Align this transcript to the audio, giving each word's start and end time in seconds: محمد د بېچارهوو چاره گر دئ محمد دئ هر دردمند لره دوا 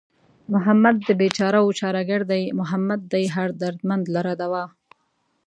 محمد 0.53 0.95
د 1.07 1.09
بېچارهوو 1.19 1.77
چاره 1.79 2.01
گر 2.09 2.21
دئ 2.31 2.43
محمد 2.59 3.01
دئ 3.13 3.25
هر 3.35 3.49
دردمند 3.61 4.05
لره 4.15 4.33
دوا 4.41 4.65